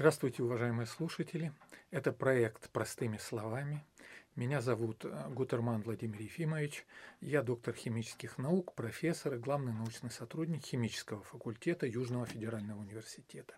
[0.00, 1.52] Здравствуйте, уважаемые слушатели.
[1.90, 3.84] Это проект «Простыми словами».
[4.34, 6.86] Меня зовут э, Гутерман Владимир Ефимович.
[7.20, 13.56] Я доктор химических наук, профессор и главный научный сотрудник химического факультета Южного федерального университета.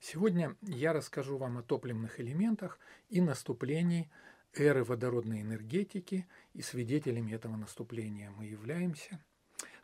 [0.00, 2.78] Сегодня я расскажу вам о топливных элементах
[3.10, 4.10] и наступлении
[4.54, 9.22] эры водородной энергетики, и свидетелями этого наступления мы являемся.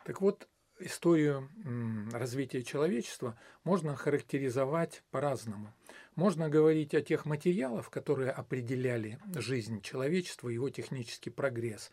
[0.05, 0.47] Так вот,
[0.85, 1.49] историю
[2.11, 5.73] развития человечества можно характеризовать по-разному.
[6.15, 11.89] Можно говорить о тех материалах, которые определяли жизнь человечества, его технический прогресс.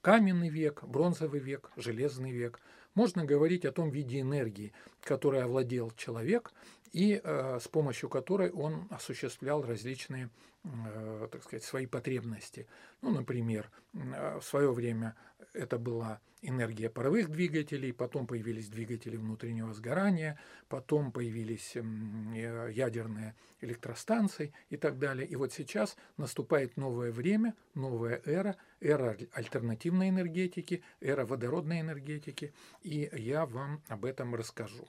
[0.00, 2.60] Каменный век, бронзовый век, железный век.
[2.94, 6.52] Можно говорить о том виде энергии, которой овладел человек
[6.92, 10.28] и э, с помощью которой он осуществлял различные,
[10.64, 12.66] э, так сказать, свои потребности.
[13.00, 15.16] Ну, например, э, в свое время
[15.52, 20.38] это была энергия паровых двигателей, потом появились двигатели внутреннего сгорания,
[20.68, 25.26] потом появились э, ядерные электростанции и так далее.
[25.26, 33.08] И вот сейчас наступает новое время, новая эра, эра альтернативной энергетики, эра водородной энергетики, и
[33.12, 34.88] я вам об этом расскажу.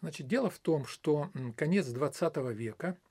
[0.00, 2.96] Значит, дело в том, что конец 20 века–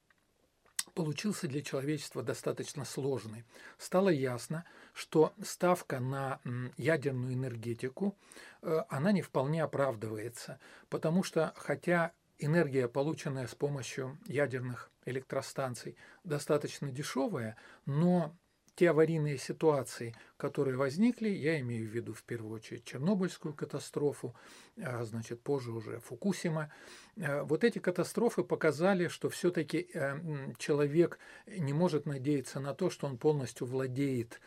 [0.94, 3.44] получился для человечества достаточно сложный.
[3.78, 6.40] Стало ясно, что ставка на
[6.78, 8.18] ядерную энергетику,
[8.62, 16.92] э, она не вполне оправдывается, потому что хотя энергия, полученная с помощью ядерных электростанций, достаточно
[16.92, 17.56] дешевая,
[17.86, 18.36] но
[18.76, 24.34] те аварийные ситуации, которые возникли, я имею в виду в первую очередь Чернобыльскую катастрофу,
[24.82, 26.72] а, значит, позже уже Фукусима,
[27.18, 33.08] а, вот эти катастрофы показали, что все-таки э, человек не может надеяться на то, что
[33.08, 34.40] он полностью владеет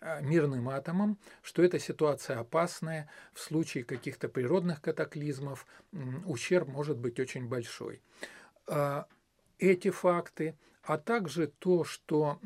[0.00, 5.66] а, мирным атомом, что эта ситуация опасная, в случае каких-то природных катаклизмов
[6.24, 8.00] ущерб может быть очень большой.
[9.58, 12.38] Эти факты, а также то, что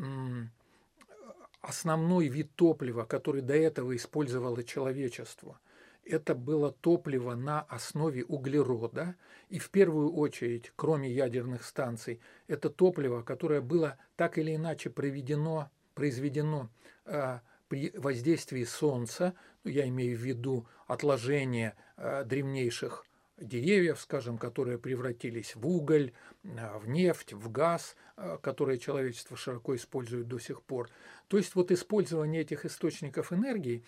[1.65, 5.59] основной вид топлива, который до этого использовало человечество,
[6.05, 9.17] это было топливо на основе углерода,
[9.49, 15.71] и в первую очередь, кроме ядерных станций, это топливо, которое было так или иначе проведено,
[15.95, 16.69] произведено
[17.07, 17.39] э,
[17.69, 19.35] при воздействии Солнца,
[19.65, 23.07] ну, я имею в виду отложение э, древнейших
[23.39, 26.13] деревьев, скажем, которые превратились в уголь,
[26.45, 30.89] э, в нефть, в газ, э, которые человечество широко использует до сих пор.
[31.29, 33.85] То есть вот использование этих источников энергии,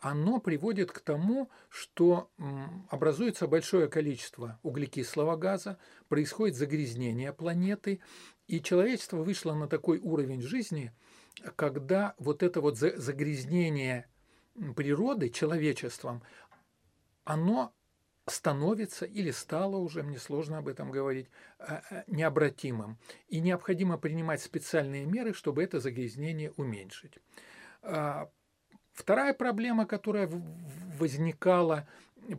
[0.00, 2.30] оно приводит к тому, что
[2.90, 8.00] образуется большое количество углекислого газа, происходит загрязнение планеты,
[8.46, 10.92] и человечество вышло на такой уровень жизни,
[11.56, 14.08] когда вот это вот загрязнение
[14.74, 16.22] природы человечеством,
[17.24, 17.72] оно
[18.30, 21.28] становится или стало уже, мне сложно об этом говорить,
[21.58, 22.98] э, э, необратимым.
[23.28, 27.18] И необходимо принимать специальные меры, чтобы это загрязнение уменьшить.
[27.82, 28.28] А,
[28.92, 30.28] вторая проблема, которая
[30.98, 31.88] возникала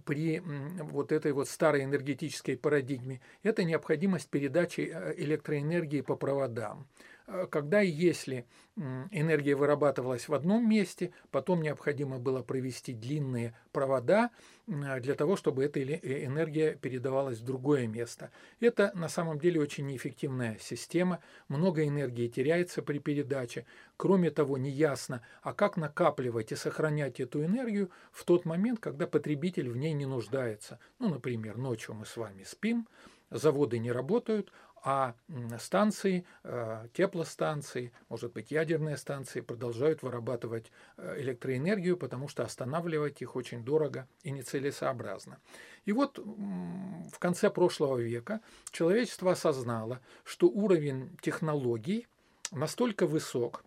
[0.05, 6.87] при вот этой вот старой энергетической парадигме, это необходимость передачи э, электроэнергии по проводам.
[7.29, 8.45] Э, когда и если
[8.75, 14.29] энергия вырабатывалась в одном месте, потом необходимо было провести длинные провода
[14.67, 18.31] для того, чтобы эта э, энергия передавалась в другое место.
[18.61, 21.19] Это на самом деле очень неэффективная система,
[21.49, 23.65] много энергии теряется при передаче.
[23.97, 29.69] Кроме того, неясно, а как накапливать и сохранять эту энергию в тот момент, когда потребитель
[29.69, 30.79] в ней не нуждается.
[30.99, 32.87] Ну, например, ночью мы с вами спим,
[33.29, 34.51] заводы не работают,
[34.83, 35.15] а
[35.59, 43.35] станции, э, теплостанции, может быть, ядерные станции продолжают вырабатывать э, электроэнергию, потому что останавливать их
[43.35, 45.39] очень дорого и нецелесообразно.
[45.85, 48.41] И вот в конце прошлого века
[48.71, 52.07] человечество осознало, что уровень технологий
[52.51, 53.63] настолько высок,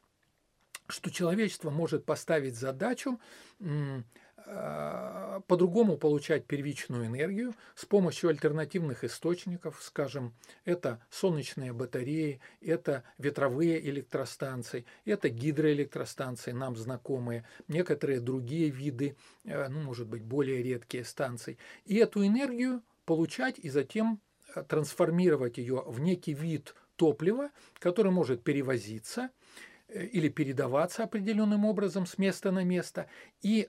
[0.89, 3.19] что человечество может поставить задачу
[5.47, 14.85] по-другому получать первичную энергию с помощью альтернативных источников, скажем, это солнечные батареи, это ветровые электростанции,
[15.05, 21.59] это гидроэлектростанции, нам знакомые, некоторые другие виды, э, ну, может быть, более редкие станции.
[21.85, 24.21] И эту энергию получать и затем
[24.55, 29.31] э, трансформировать ее в некий вид топлива, который может перевозиться
[29.89, 33.09] или передаваться определенным образом с места на место
[33.43, 33.69] и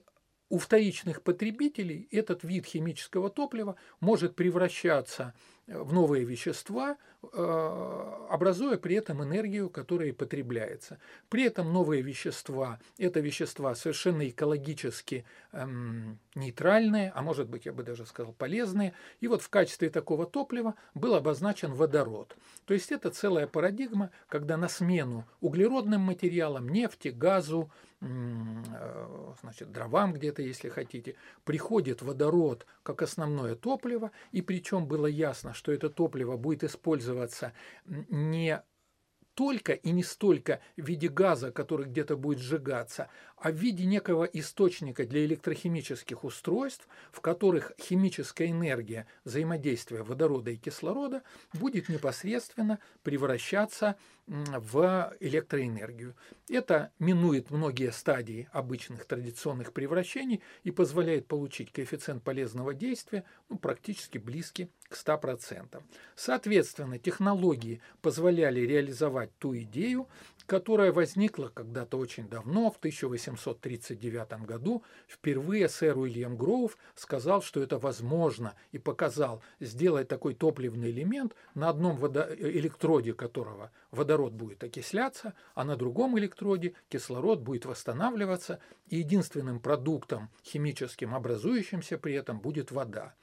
[0.54, 5.34] у вторичных потребителей этот вид химического топлива может превращаться
[5.66, 11.00] в новые вещества, образуя при этом энергию, которая потребляется.
[11.28, 17.82] При этом новые вещества– это вещества совершенно экологически эм, нейтральные, а может быть, я бы
[17.82, 18.92] даже сказал, полезные.
[19.20, 22.36] И вот в качестве такого топлива был обозначен водород.
[22.64, 27.93] То есть это целая парадигма, когда на смену углеродным материалам, нефти, газу, Э,
[29.40, 35.72] значит, дровам где-то, если хотите, приходит водород как основное топливо, и причем было ясно, что
[35.72, 37.52] это топливо будет использоваться
[37.86, 38.62] не
[39.34, 44.24] только и не столько в виде газа, который где-то будет сжигаться, а в виде некого
[44.24, 51.22] источника для электрохимических устройств, в которых химическая энергия взаимодействия водорода и кислорода
[51.52, 53.96] будет непосредственно превращаться
[54.26, 56.16] в электроэнергию.
[56.48, 64.18] Это минует многие стадии обычных традиционных превращений и позволяет получить коэффициент полезного действия ну, практически
[64.18, 65.82] близкий к 100%.
[66.16, 70.08] Соответственно, технологии позволяли реализовать ту идею,
[70.46, 74.82] которая возникла когда-то очень давно, в 1839 году.
[75.08, 81.68] Впервые сэр Уильям Гроув сказал, что это возможно, и показал сделать такой топливный элемент, на
[81.68, 82.28] одном водо...
[82.38, 90.30] электроде которого водород будет окисляться, а на другом электроде кислород будет восстанавливаться, и единственным продуктом
[90.44, 93.14] химическим, образующимся при этом, будет вода.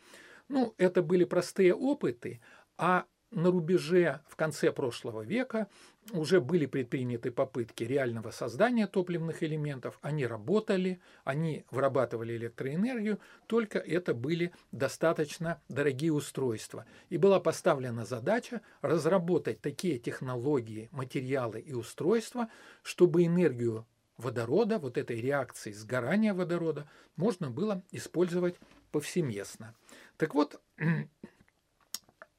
[0.50, 2.42] Ну, это были простые опыты,
[2.78, 5.68] а на рубеже в конце прошлого века
[6.12, 14.14] уже были предприняты попытки реального создания топливных элементов, они работали, они вырабатывали электроэнергию, только это
[14.14, 16.86] были достаточно дорогие устройства.
[17.10, 22.50] И была поставлена задача разработать такие технологии, материалы и устройства,
[22.84, 23.86] чтобы энергию
[24.18, 28.56] водорода, вот этой реакции сгорания водорода, можно было использовать
[28.92, 29.76] повсеместно.
[30.18, 30.62] Так вот,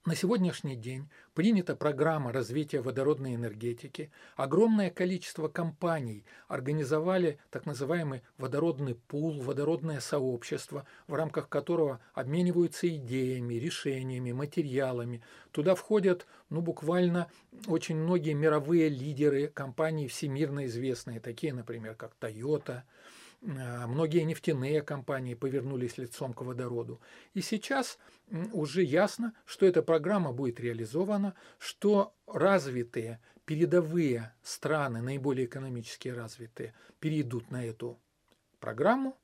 [0.05, 4.11] на сегодняшний день принята программа развития водородной энергетики.
[4.35, 13.55] Огромное количество компаний организовали так называемый водородный пул, водородное сообщество, в рамках которого обмениваются идеями,
[13.55, 15.23] решениями, материалами.
[15.53, 17.31] Туда входят ну, буквально
[17.69, 22.83] очень многие мировые лидеры компаний всемирно известные, такие, например, как Toyota,
[23.43, 27.01] многие нефтяные компании повернулись лицом к водороду.
[27.35, 27.99] И сейчас
[28.53, 37.51] уже ясно, что эта программа будет реализована, что развитые передовые страны, наиболее экономически развитые, перейдут
[37.51, 37.99] на эту
[38.61, 39.19] программу.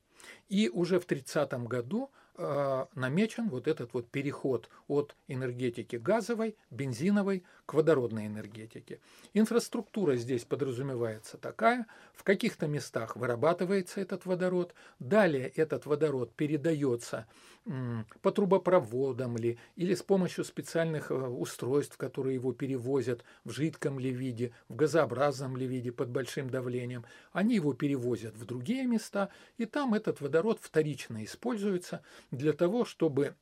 [0.49, 7.43] И уже в 30 году э, намечен вот этот вот переход от энергетики газовой, бензиновой
[7.69, 8.99] к водородной энергетике.
[9.35, 11.85] Инфраструктура здесь подразумевается такая,
[12.15, 17.27] в каких-то местах вырабатывается этот водород, далее этот водород передается
[18.23, 24.09] по трубопроводам ли, или с помощью специальных э, устройств, которые его перевозят в жидком ли
[24.09, 27.05] виде, в газообразном ли виде под большим давлением.
[27.33, 32.01] Они его перевозят в другие места, и там этот водород вторично используется
[32.31, 33.35] для того, чтобы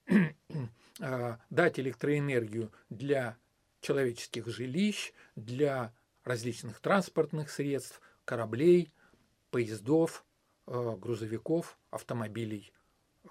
[1.00, 3.38] а, дать электроэнергию для
[3.82, 5.94] человеческих жилищ, для
[6.24, 8.92] различных транспортных средств, кораблей,
[9.52, 10.26] поездов,
[10.68, 12.74] э, грузовиков, автомобилей
[13.24, 13.30] э,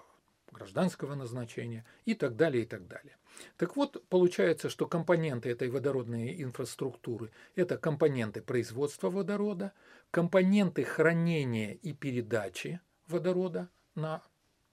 [0.51, 3.17] гражданского назначения и так далее, и так далее.
[3.57, 9.73] Так вот, получается, что компоненты этой водородной инфраструктуры– это компоненты производства водорода,
[10.09, 14.23] компоненты хранения и передачи водорода на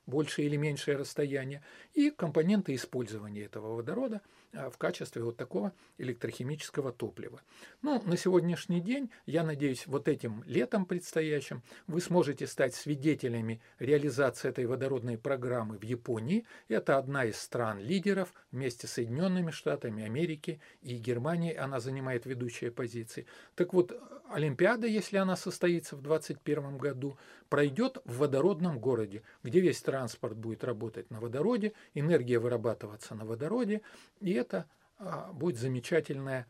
[0.06, 1.62] большее или меньшее расстояние,
[1.92, 4.22] и компоненты использования этого водорода–
[4.70, 7.40] в качестве вот такого электрохимического топлива.
[7.82, 14.48] Ну, на сегодняшний день, я надеюсь, вот этим летом предстоящим вы сможете стать свидетелями реализации
[14.48, 16.46] этой водородной программы в Японии.
[16.68, 21.54] Это одна из стран-лидеров вместе с Соединенными Штатами Америки и Германией.
[21.54, 23.26] Она занимает ведущие позиции.
[23.54, 23.92] Так вот,
[24.30, 27.16] Олимпиада, если она состоится в 2021 году,
[27.48, 33.82] пройдет в водородном городе, где весь транспорт будет работать на водороде, энергия вырабатываться на водороде,
[34.20, 34.66] и это
[34.98, 36.46] а, будет замечательная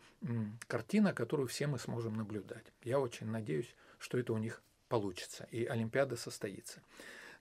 [0.67, 2.67] картина, которую все мы сможем наблюдать.
[2.83, 6.81] Я очень надеюсь, что это у них получится, и Олимпиада состоится.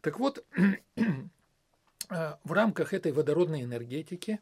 [0.02, 0.46] Так вот,
[2.10, 4.40] а, в рамках этой водородной энергетики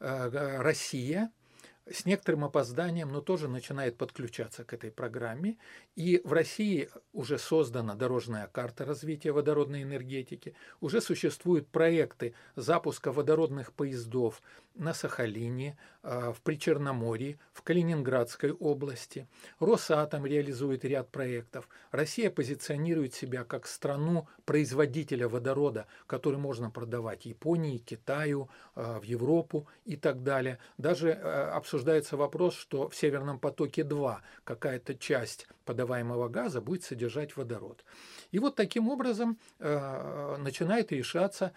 [0.00, 1.30] а, Россия–
[1.90, 5.58] с некоторым опозданием, но тоже начинает подключаться к этой программе.
[5.96, 13.72] И в России уже создана дорожная карта развития водородной энергетики, уже существуют проекты запуска водородных
[13.72, 14.42] поездов
[14.74, 19.28] на Сахалине, а, в Причерноморье, в Калининградской области.
[19.60, 21.68] Росатом реализует ряд проектов.
[21.90, 29.68] Россия позиционирует себя как страну производителя водорода, который можно продавать Японии, Китаю, а, в Европу
[29.84, 30.58] и так далее.
[30.78, 31.73] Даже обсуждается
[32.16, 37.84] вопрос, что в Северном потоке-2 какая-то часть подаваемого газа будет содержать водород.
[38.30, 41.52] И вот таким образом начинает решаться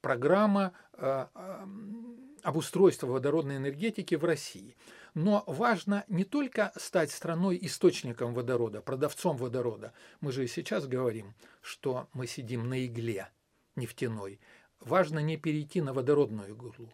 [0.00, 0.72] программа
[1.02, 1.26] Э,
[2.42, 4.76] обустройства водородной энергетики в России.
[5.14, 9.92] Но важно не только стать страной источником водорода, продавцом водорода.
[10.20, 13.28] Мы же и сейчас говорим, что мы сидим на игле
[13.76, 14.40] нефтяной.
[14.80, 16.92] Важно не перейти на водородную иглу.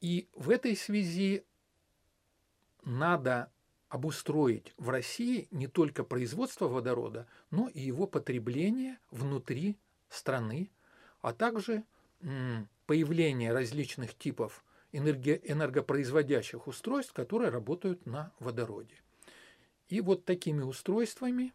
[0.00, 1.44] И в этой связи
[2.84, 3.50] надо
[3.88, 9.76] обустроить в России не только производство водорода, но и его потребление внутри
[10.08, 10.70] страны,
[11.20, 11.84] а также
[12.86, 18.94] появление различных типов энергопроизводящих устройств, которые работают на водороде.
[19.88, 21.52] И вот такими устройствами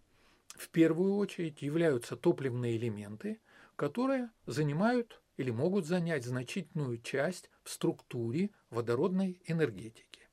[0.53, 3.39] в первую очередь являются топливные элементы,
[3.75, 10.29] которые занимают или могут занять значительную часть в структуре водородной энергетики.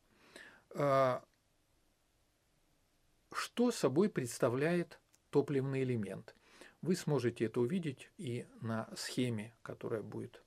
[0.75, 1.25] А,
[3.33, 5.00] что собой представляет
[5.31, 6.35] топливный элемент?
[6.83, 10.43] Вы сможете это увидеть и на схеме, которая будет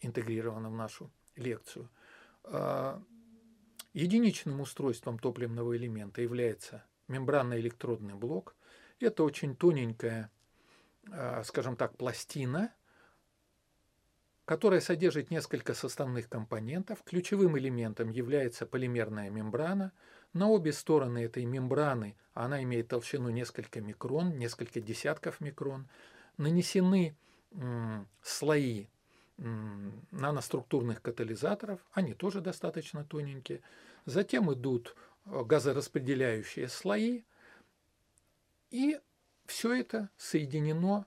[0.00, 1.88] интегрирована в нашу лекцию.
[2.44, 3.02] А,
[3.92, 8.56] единичным устройством топливного элемента является мембранно-электродный блок.
[9.00, 10.30] Это очень тоненькая,
[11.10, 12.72] а, скажем так, пластина,
[14.44, 17.02] которая содержит несколько составных компонентов.
[17.04, 19.92] Ключевым элементом является полимерная мембрана–
[20.34, 25.88] на обе стороны этой мембраны, она имеет толщину несколько микрон, несколько десятков микрон,
[26.36, 27.16] нанесены
[28.20, 28.88] слои
[29.38, 33.60] наноструктурных катализаторов, они тоже достаточно тоненькие.
[34.06, 34.94] Затем идут
[35.26, 37.22] э, газораспределяющие слои,
[38.74, 38.98] и
[39.46, 41.06] все это соединено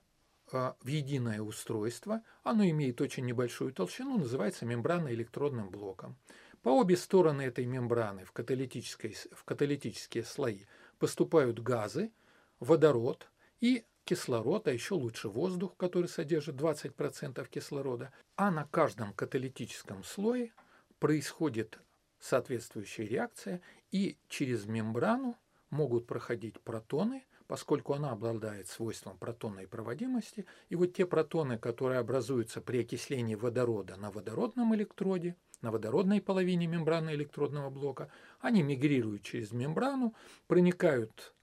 [0.54, 2.24] э, в единое устройство.
[2.44, 6.16] Оно имеет очень небольшую толщину, называется мембрано-электродным блоком.
[6.62, 10.62] По обе стороны этой мембраны в, каталитической, в каталитические слои
[10.98, 12.14] поступают газы,
[12.62, 18.14] водород и кислород, а еще лучше воздух, который содержит 20% кислорода.
[18.38, 20.54] А на каждом каталитическом слое
[21.00, 21.80] происходит
[22.18, 23.60] соответствующая реакция,
[23.92, 25.36] и через мембрану
[25.70, 30.46] могут проходить протоны, поскольку она обладает свойством протонной проводимости.
[30.70, 36.68] И вот те протоны, которые образуются при окислении водорода на водородном электроде, на водородной половине
[36.68, 40.14] мембраны электродного блока, они мигрируют через мембрану,
[40.48, 41.34] проникают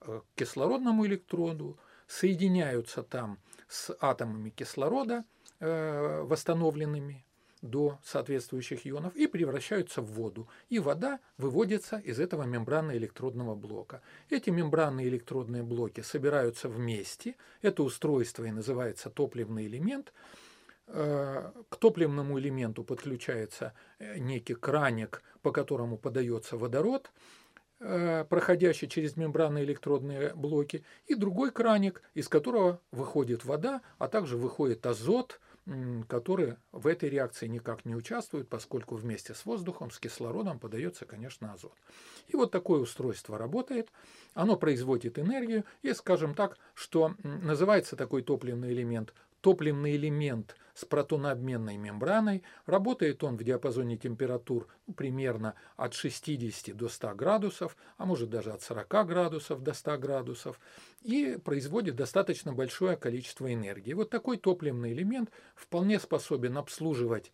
[0.00, 3.38] э, к кислородному электроду, соединяются там
[3.68, 5.24] с атомами кислорода,
[5.60, 7.26] э, восстановленными
[7.62, 10.48] до соответствующих ионов и превращаются в воду.
[10.68, 14.02] И вода выводится из этого мембранно-электродного блока.
[14.30, 17.36] Эти мембранные электродные блоки собираются вместе.
[17.62, 20.12] Это устройство и называется топливный элемент–
[20.90, 27.10] Э, к топливному элементу подключается э, некий краник, по которому подается водород,
[27.80, 34.38] э, проходящий через мембранные электродные блоки, и другой краник, из которого выходит вода, а также
[34.38, 35.40] выходит азот,
[36.08, 41.52] который в этой реакции никак не участвует, поскольку вместе с воздухом, с кислородом подается, конечно,
[41.52, 41.74] азот.
[42.28, 43.90] И вот такое устройство работает,
[44.34, 51.76] оно производит энергию, и скажем так, что называется такой топливный элемент топливный элемент с протонообменной
[51.76, 52.44] мембраной.
[52.64, 58.52] Работает он в диапазоне температур ну, примерно от 60 до 100 градусов, а может даже
[58.52, 60.60] от 40 градусов до 100 градусов,
[61.02, 63.92] и производит достаточно большое количество энергии.
[63.92, 67.32] Вот такой топливный элемент вполне способен обслуживать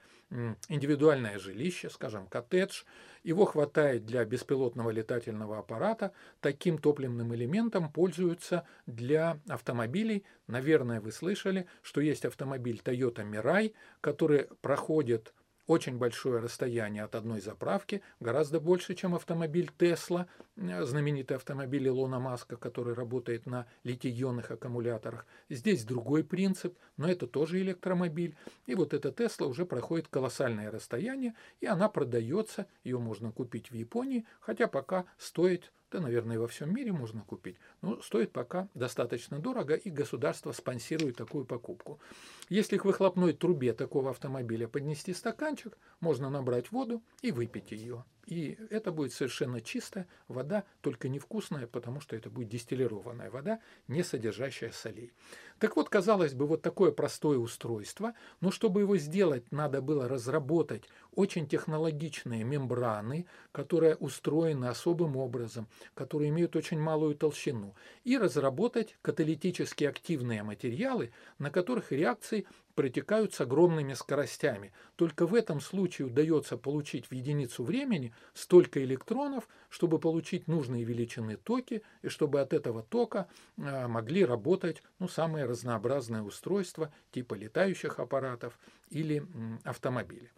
[0.68, 2.82] индивидуальное жилище, скажем, коттедж,
[3.22, 6.12] его хватает для беспилотного летательного аппарата.
[6.40, 10.24] Таким топливным элементом пользуются для автомобилей.
[10.46, 15.32] Наверное, вы слышали, что есть автомобиль Toyota Mirai, который проходит
[15.66, 22.56] очень большое расстояние от одной заправки, гораздо больше, чем автомобиль Тесла, знаменитый автомобиль Илона Маска,
[22.56, 25.26] который работает на литий-ионных аккумуляторах.
[25.48, 28.36] Здесь другой принцип, но это тоже электромобиль.
[28.66, 33.74] И вот эта Тесла уже проходит колоссальное расстояние, и она продается, ее можно купить в
[33.74, 39.38] Японии, хотя пока стоит да, наверное, во всем мире можно купить, но стоит пока достаточно
[39.38, 42.00] дорого, и государство спонсирует такую покупку.
[42.48, 48.04] Если к выхлопной трубе такого автомобиля поднести стаканчик, можно набрать воду и выпить ее.
[48.26, 54.02] И это будет совершенно чистая вода, только невкусная, потому что это будет дистиллированная вода, не
[54.02, 55.12] содержащая солей.
[55.58, 60.84] Так вот, казалось бы, вот такое простое устройство, но чтобы его сделать, надо было разработать
[61.14, 69.84] очень технологичные мембраны, которые устроены особым образом, которые имеют очень малую толщину, и разработать каталитически
[69.84, 74.72] активные материалы, на которых реакции протекают с огромными скоростями.
[74.96, 81.36] Только в этом случае удается получить в единицу времени столько электронов, чтобы получить нужные величины
[81.36, 83.28] токи, и чтобы от этого тока
[83.58, 88.58] а, могли работать ну, самые разнообразные устройства типа летающих аппаратов
[88.90, 89.26] или
[89.64, 90.30] автомобилей.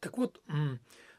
[0.00, 0.40] Так вот,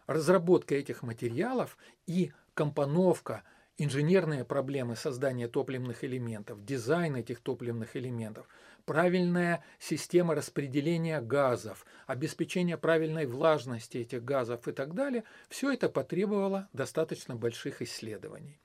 [0.07, 3.43] разработка этих материалов и компоновка
[3.79, 8.47] инженерные проблемы создания топливных элементов, дизайн этих топливных элементов,
[8.85, 16.67] правильная система распределения газов, обеспечение правильной влажности этих газов и так далее, все это потребовало
[16.73, 18.59] достаточно больших исследований.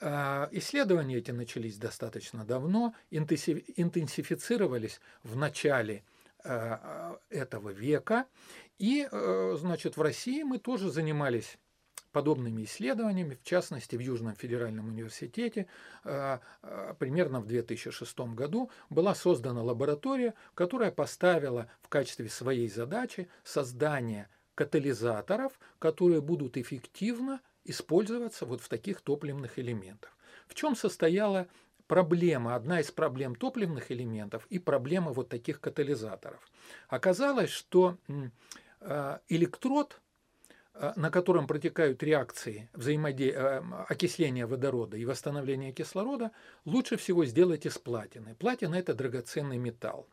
[0.00, 6.04] А, исследования эти начались достаточно давно, интенсифицировались в начале
[6.42, 8.26] а, этого века,
[8.78, 11.58] и, э, значит, в России мы тоже занимались
[12.18, 15.68] подобными исследованиями, в частности, в Южном федеральном университете
[16.02, 23.28] э, э, примерно в 2006 году была создана лаборатория, которая поставила в качестве своей задачи
[23.44, 30.16] создание катализаторов, которые будут эффективно использоваться вот в таких топливных элементах.
[30.48, 31.46] В чем состояла
[31.86, 36.40] проблема, одна из проблем топливных элементов и проблема вот таких катализаторов?
[36.88, 37.96] Оказалось, что
[38.80, 40.00] э, электрод
[40.96, 43.30] на котором протекают реакции взаимоде...
[43.30, 46.30] Э, окисления водорода и восстановления кислорода,
[46.64, 48.34] лучше всего сделать из платины.
[48.34, 50.06] Платина– это драгоценный металл.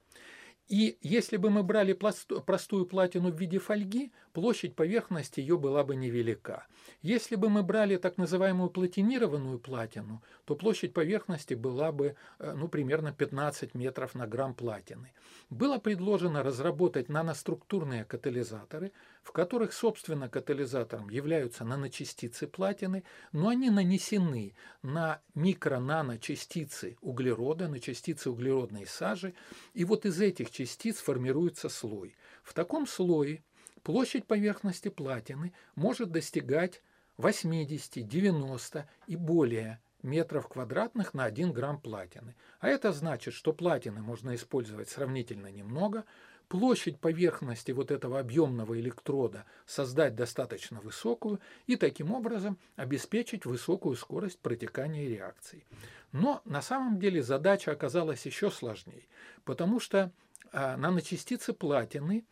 [0.67, 5.95] И если бы мы брали простую платину в виде фольги, площадь поверхности ее была бы
[5.95, 6.65] невелика.
[7.03, 12.67] Если бы мы брали так называемую платинированную платину, то площадь поверхности была бы э, ну,
[12.67, 15.13] примерно 15 метров на грамм платины.
[15.51, 18.91] Было предложено разработать наноструктурные катализаторы,
[19.25, 24.53] в которых, собственно, катализатором являются наночастицы платины, но они нанесены
[24.83, 29.33] на микро-наночастицы углерода, на частицы углеродной сажи,
[29.73, 32.15] и вот из этих частиц формируется слой.
[32.43, 33.43] В таком слое
[33.81, 36.83] площадь поверхности платины может достигать
[37.17, 42.35] 80, 90 и более метров квадратных на 1 грамм платины.
[42.59, 46.05] А это значит, что платины можно использовать сравнительно немного,
[46.47, 54.39] площадь поверхности вот этого объемного электрода создать достаточно высокую и таким образом обеспечить высокую скорость
[54.39, 55.65] протекания реакций.
[56.11, 59.07] Но на самом деле задача оказалась еще сложнее,
[59.43, 60.11] потому что
[60.51, 62.25] а, наночастицы платины,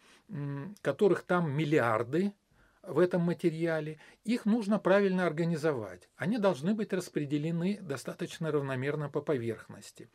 [0.81, 2.33] которых там миллиарды
[2.81, 6.09] в этом материале, их нужно правильно организовать.
[6.15, 10.09] Они должны быть распределены достаточно равномерно по поверхности.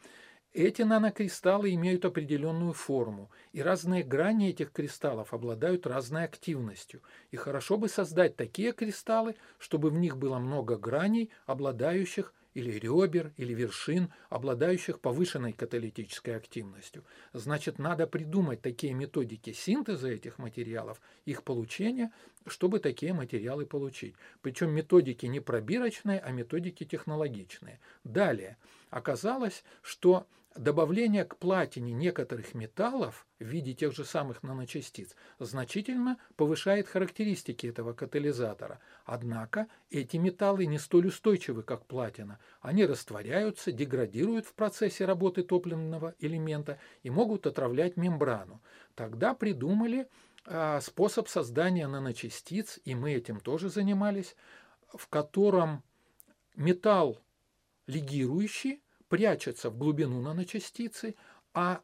[0.55, 7.03] Эти нанокристаллы имеют определенную форму, и разные грани этих кристаллов обладают разной активностью.
[7.31, 13.33] И хорошо бы создать такие кристаллы, чтобы в них было много граней, обладающих или ребер,
[13.37, 17.05] или вершин, обладающих повышенной каталитической активностью.
[17.33, 22.11] Значит, надо придумать такие методики синтеза этих материалов, их получения,
[22.47, 24.17] чтобы такие материалы получить.
[24.41, 27.81] Причем методики не пробирочные, а методики технологичные.
[28.03, 28.57] Далее,
[28.91, 36.89] оказалось, что добавление к платине некоторых металлов в виде тех же самых наночастиц значительно повышает
[36.89, 38.81] характеристики этого катализатора.
[39.05, 42.39] Однако эти металлы не столь устойчивы, как платина.
[42.61, 48.61] Они растворяются, деградируют в процессе работы топливного элемента и могут отравлять мембрану.
[48.95, 50.09] Тогда придумали
[50.47, 54.35] э, способ создания наночастиц, и мы этим тоже занимались,
[54.93, 55.85] в котором
[56.57, 57.19] металл
[57.87, 61.15] лигирующий прячется в глубину наночастицы,
[61.55, 61.83] а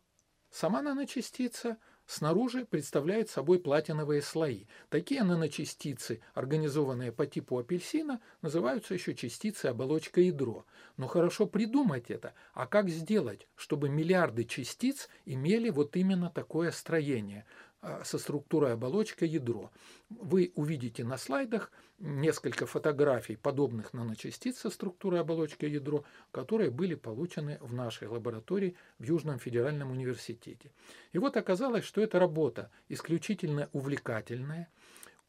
[0.50, 4.66] сама наночастица снаружи представляет собой платиновые слои.
[4.90, 10.66] Такие наночастицы, организованные по типу апельсина, называются еще частицы оболочка ядро.
[10.96, 12.34] Но хорошо придумать это.
[12.52, 17.46] А как сделать, чтобы миллиарды частиц имели вот именно такое строение–
[18.04, 19.70] со структурой оболочка ядро.
[20.10, 27.58] Вы увидите на слайдах несколько фотографий подобных наночастиц со структурой оболочки ядро, которые были получены
[27.60, 30.72] в нашей лаборатории в Южном федеральном университете.
[31.12, 34.68] И вот оказалось, что эта работа исключительно увлекательная,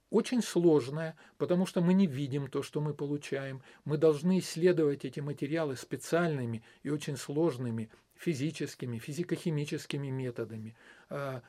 [0.09, 3.61] очень сложная, потому что мы не видим то, что мы получаем.
[3.83, 10.75] Мы должны исследовать эти материалы специальными и очень сложными физическими, физико-химическими методами, а,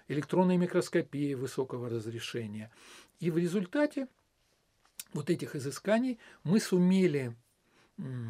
[0.08, 2.70] электронной микроскопией высокого разрешения.
[3.20, 4.08] И в результате
[5.12, 7.34] вот этих изысканий мы сумели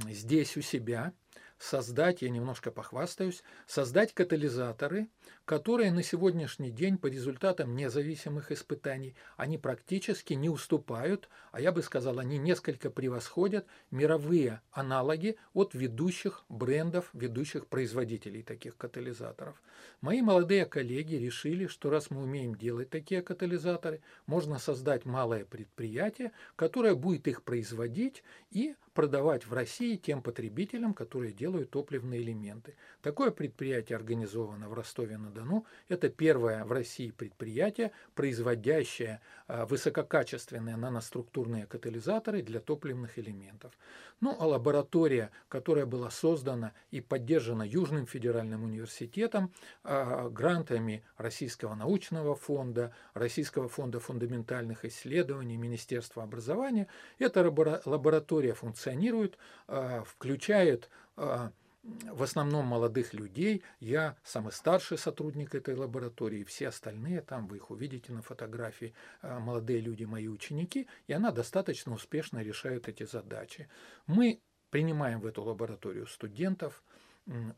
[0.09, 1.13] здесь у себя
[1.59, 5.09] создать, я немножко похвастаюсь, создать катализаторы,
[5.45, 11.83] которые на сегодняшний день по результатам независимых испытаний, они практически не уступают, а я бы
[11.83, 19.63] сказал, они несколько превосходят мировые аналоги от ведущих брендов, ведущих производителей таких катализаторов.
[20.01, 26.33] Мои молодые коллеги решили, что раз мы умеем делать такие катализаторы, можно создать малое предприятие,
[26.57, 32.75] которое будет их производить и продавать в России тем потребителям, которые делают топливные элементы.
[33.03, 35.65] Такое предприятие организовано в Ростове-на-Дону.
[35.89, 43.73] Это первое в России предприятие, производящее а, высококачественные наноструктурные катализаторы для топливных элементов.
[44.21, 49.53] Ну, а лаборатория, которая была создана и поддержана Южным федеральным университетом,
[49.85, 57.43] а, грантами Российского научного фонда, Российского фонда фундаментальных исследований, Министерства образования, эта
[57.85, 63.63] лаборатория функционирует, а, включает в основном молодых людей.
[63.81, 69.39] Я самый старший сотрудник этой лаборатории, все остальные там, вы их увидите на фотографии, а,
[69.39, 73.69] молодые люди, мои ученики, и она достаточно успешно решает эти задачи.
[74.07, 76.83] Мы принимаем в эту лабораторию студентов,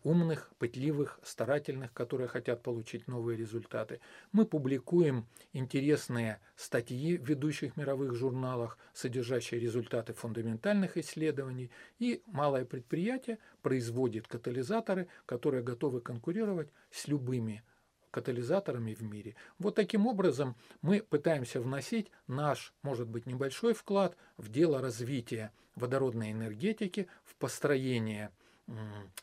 [0.03, 4.01] умных, пытливых, старательных, которые хотят получить новые результаты.
[4.33, 13.39] Мы публикуем интересные статьи в ведущих мировых журналах, содержащие результаты фундаментальных исследований, и малое предприятие
[13.63, 17.63] производит катализаторы, которые готовы конкурировать с любыми
[18.11, 19.37] катализаторами в мире.
[19.59, 26.33] Вот таким образом мы пытаемся вносить наш, может быть, небольшой вклад в дело развития водородной
[26.33, 28.31] энергетики, в построение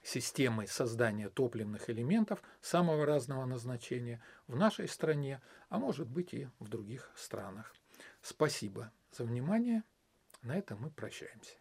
[0.03, 6.67] системой создания топливных элементов самого разного назначения в нашей стране, а может быть и в
[6.67, 7.73] других странах.
[8.21, 9.83] Спасибо за внимание.
[10.41, 11.55] На этом мы прощаемся.